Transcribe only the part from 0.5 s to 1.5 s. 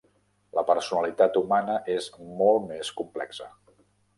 La personalitat